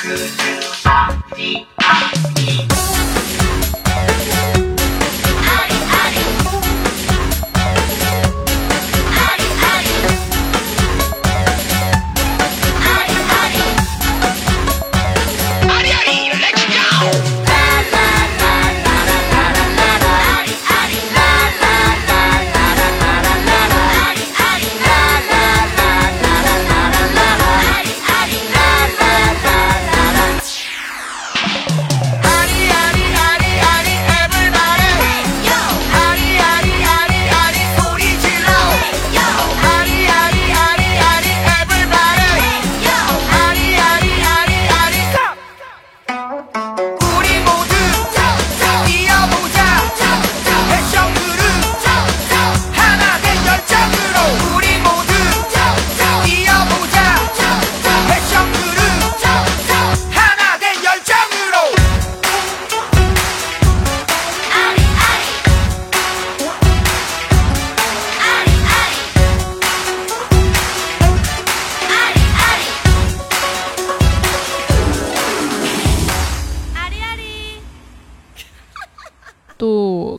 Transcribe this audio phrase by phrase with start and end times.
[0.00, 0.60] could do.
[0.84, 2.97] Bop, dee, bop, dee.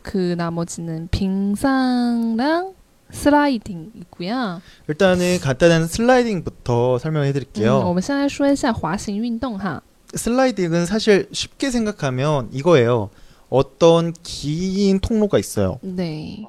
[0.02, 2.74] 그 나머지는 빙상랑
[3.10, 4.60] 슬라이딩이고요.
[4.88, 7.80] 일단은 간단한 슬라이딩부터 설명해 드릴게요.
[7.80, 9.80] 음, 我们先来说一下滑行运动哈.
[10.14, 13.10] 슬라이딩은 사실 쉽게 생각하면 이거예요.
[13.50, 15.78] 어떤 긴 통로가 있어요.
[15.82, 16.44] 네.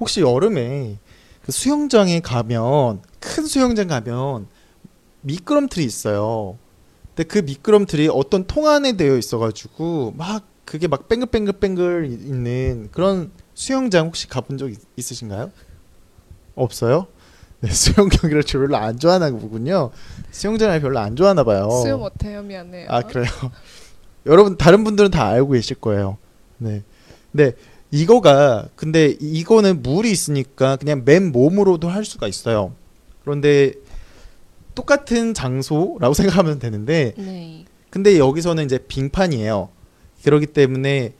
[0.00, 0.98] 혹시 여름에
[1.42, 4.46] 그 수영장에 가면 큰 수영장 가면
[5.20, 6.56] 미끄럼틀이 있어요.
[7.14, 14.07] 근데 그 미끄럼틀이 어떤 통 안에 되어 있어가지고 막 그게 막 뱅글뱅글뱅글 있는 그런 수영장
[14.07, 15.49] 혹시 가본 적 있, 으신가요
[16.55, 17.07] 없어요?
[17.61, 19.91] 네, 수영 경기를 별로 안 좋아하나 보군요.
[20.29, 21.69] 수영장을 별로 안 좋아하나 봐요.
[21.81, 22.87] 수영 못해요, 미안해요.
[22.89, 23.25] 아 그래요.
[24.27, 26.17] 여러분 다른 분들은 다 알고 계실 거예요.
[26.57, 26.83] 네,
[27.31, 27.53] 네
[27.89, 32.73] 이거가 근데 이거는 물이 있으니까 그냥 맨 몸으로도 할 수가 있어요.
[33.23, 33.73] 그런데
[34.75, 37.63] 똑같은 장소라고 생각하면 되는데, 네.
[37.89, 39.69] 근데 여기서는 이제 빙판이에요.
[40.23, 41.13] 그렇기 때문에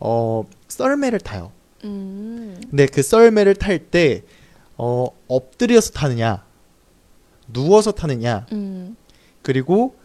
[0.00, 1.52] 어 썰매를 타요.
[1.84, 2.60] 음.
[2.70, 4.24] 근데 그 썰매를 탈 때
[4.78, 6.44] 어, 엎드려서 타느냐,
[7.52, 8.96] 누워서 타느냐, 음.
[9.42, 9.96] 그리고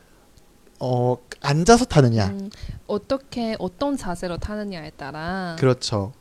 [0.79, 2.27] 어, 앉아서 타느냐.
[2.27, 2.49] 음.
[2.87, 5.55] 어떻게 어떤 자세로 타느냐에 따라.
[5.59, 6.11] 그렇죠.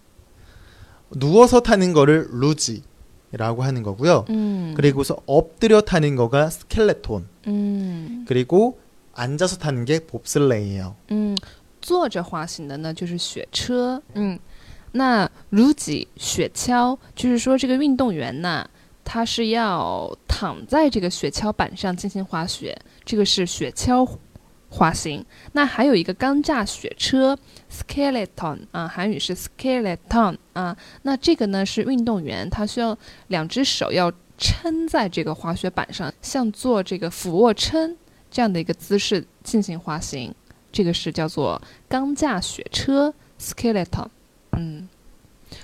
[1.11, 2.83] 누워서 타는 거를 루지
[3.33, 4.27] 라고 하는 거고요.
[4.29, 4.75] 음.
[4.77, 7.27] 그리고서 엎드려 타는 거가 스켈레톤.
[7.47, 8.25] 음.
[8.29, 8.79] 그리고
[9.15, 10.97] 앉아서 타는 게 봅슬레이예요.
[11.83, 14.39] 坐着滑行的呢就是雪车，嗯，
[14.93, 18.67] 那如己雪橇就是说这个运动员呢，
[19.05, 24.09] 他是要躺在这个雪橇板上进行滑雪，这个是雪橇
[24.71, 25.23] 滑行。
[25.53, 27.37] 那还有一个钢架雪车
[27.71, 37.97] skeleton 啊，韩语是 skeleton 啊，那这个呢是运动员，他需要两只手要撑在这个滑雪板上，像做这个俯卧撑
[38.31, 40.35] 这样的一个姿势进行滑行。
[40.72, 44.08] 这个是叫做钢架雪车 skeleton，
[44.52, 44.88] 嗯，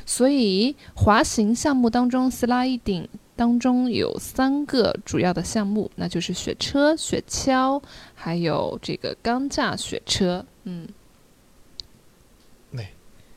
[0.06, 7.82] 所以滑行项目当中，sliding 当中有三个主要的项目，那就是雪车、雪橇，
[8.16, 10.88] 还有这个钢架雪车，嗯。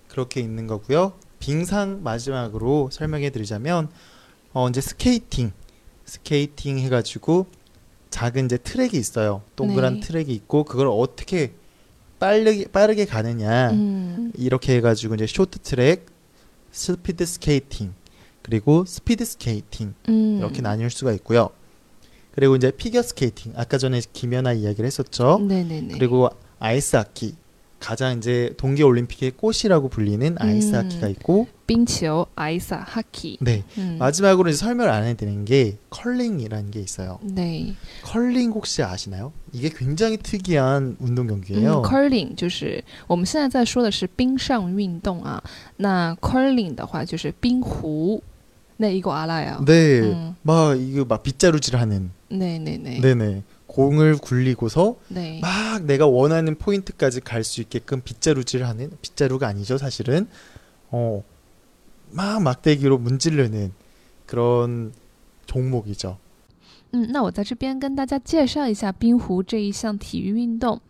[0.09, 1.13] 그렇게 있는 거고요.
[1.41, 3.91] 빙상 마지막으로 설명해 드리자면
[4.55, 5.53] 어 이제 스케이팅
[6.07, 7.47] 스케이팅 해 가지고
[8.09, 9.43] 작은 이제 트랙이 있어요.
[9.57, 10.01] 동그란 네.
[10.01, 11.53] 트랙이 있고 그걸 어떻게
[12.22, 13.72] 빠르게 빠르게 가느냐.
[13.72, 14.32] 음.
[14.38, 16.06] 이렇게 해 가지고 이제 쇼트 트랙,
[16.72, 17.94] 스피드 스케이팅,
[18.44, 20.38] 그리고 스피드 스케이팅 음.
[20.38, 21.50] 이렇게 나뉠 수가 있고요.
[22.32, 25.40] 그리고 이제 피겨 스케이팅 아까 전에 김연아 이야기를 했었죠.
[25.40, 25.98] 네네네.
[25.98, 27.34] 그리고 아이스 하키
[27.81, 30.75] 가장 이제 동계 올림픽의 꽃이라고 불리는 아이스 음.
[30.77, 33.39] 하키가 있고 冰球 아이스 하키.
[33.43, 33.97] 네 음.
[33.99, 37.19] 마지막으로 이제 설명을 안 해드리는 게 컬링이라는 게 있어요.
[37.23, 37.75] 네.
[38.03, 39.33] 컬링 혹시 아시나요?
[39.53, 41.83] 이게 굉장히 특이한 운동 경기예요.
[41.83, 45.43] 嗯，curling 就是我们现在在说的是冰上运动啊。
[45.77, 48.23] 那 curling 的话就是冰壶。
[48.79, 49.59] 那一个阿拉呀。
[49.67, 50.35] 네, 음.
[50.43, 53.01] 막 이거 막 빗자루질하는 네네네.
[53.01, 55.41] 네네 공을 굴리고서 네.
[55.41, 60.29] 막 내가 원하는 포인트까지 갈 수 있게끔 빗자루질하는 빗자루가 아니죠 사실은
[60.91, 61.23] 어
[62.13, 63.73] 막 막대기로 문지르는
[64.27, 64.93] 그런
[65.47, 66.19] 종목이죠.
[66.93, 70.81] 嗯，那我在这边跟大家介绍一下冰壶这一项体育运动。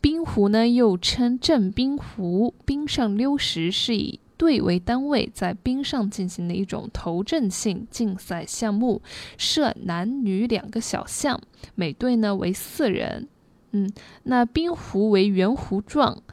[0.00, 9.01] 冰壶呢，又称正冰壶，冰上溜石，是以 队为单位在冰上进行的一种投掷性竞赛项目，
[9.37, 11.39] 设男女两个小项，
[11.75, 13.27] 每队呢为四人。
[13.71, 13.91] 嗯，
[14.23, 16.23] 那冰壶为圆弧状，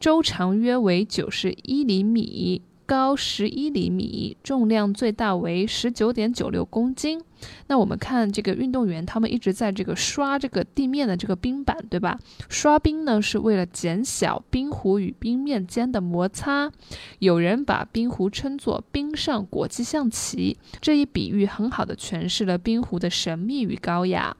[0.00, 2.62] 周长约为九十一厘米。
[2.90, 7.22] 高十一厘米，重量最大为十九点九六公斤。
[7.68, 12.18] 那我们看这个运动员，他们一直在这个刷这个地面的这个冰板，对吧？
[12.48, 16.72] 刷冰呢是为了减小冰壶与冰面间的摩擦。
[17.20, 24.36] 有人把冰壶称作“冰上国际象棋”，这一比喻很好的诠释了冰壶的神秘与高雅。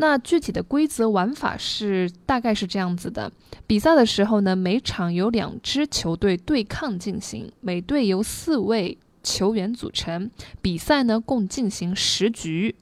[0.00, 3.30] 那具体的规则玩法是大概是这样子的：
[3.66, 10.30] 比赛的时候呢，每场有两支球队对抗进行，每队由四位球员组成。
[10.62, 12.74] 比赛呢共进行十局，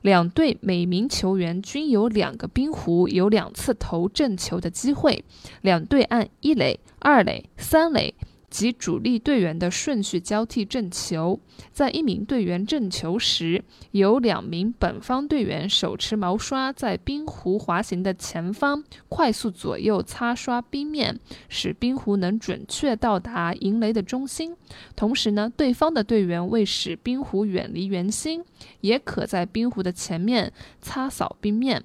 [0.00, 5.22] 两队每名球员均有两个冰壶，有两次投正球的机会。
[5.60, 8.14] 两队按一垒、二垒、三垒。
[8.54, 11.40] 及主力队员的顺序交替正球，
[11.72, 21.18] 在一名队员正球时，由两名本方队员手持毛刷，在冰壶滑行的前方快速左右擦刷冰面，
[21.48, 24.54] 使冰壶能准确到达银雷的中心。
[24.94, 28.44] 同时呢，对方的队员为使冰壶远离圆心，
[28.82, 31.82] 也可在冰壶的前面擦扫冰面。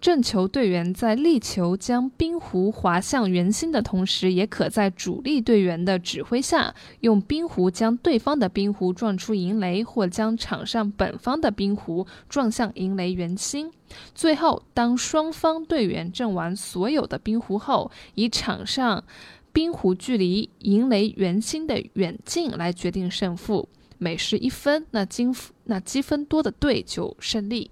[0.00, 13.70] 正球队员在力求将冰壶滑向圆心的同时，也可在主力队员的指挥下，用冰壶将对方的冰壶撞出银雷，或将场上本方的冰壶撞向银雷圆心。
[14.14, 19.04] 最后，当双方队员挣完所有的冰壶后，以场上
[19.52, 23.68] 冰壶距离银雷圆心的远近来决定胜负。
[23.98, 25.26] 每失一分，那积
[25.64, 27.70] 那积分多的队就胜利。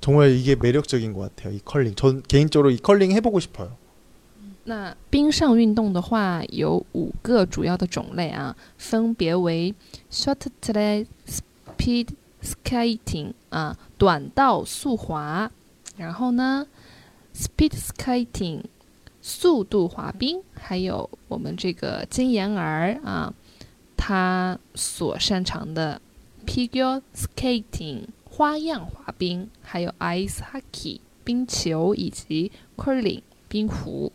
[0.00, 1.54] 정말 이게 매력적인 것 같아요.
[1.54, 1.94] 이 컬링.
[1.94, 3.76] 전 개인적으로 이 컬링 해보고 싶어요.
[4.64, 9.74] 那冰上运动的话有五个主要的种类啊，分别为
[10.10, 12.08] short track speed
[12.42, 15.50] skating 啊短道速滑，
[15.96, 16.66] 然后呢
[17.34, 18.62] speed skating
[19.20, 23.32] 速度滑冰，还有我们这个金妍儿啊，
[23.96, 26.00] 他所擅长的
[26.46, 28.04] figure skating。
[28.39, 34.13] 花样滑冰，还有 ice hockey 冰球以及 curling 冰壶。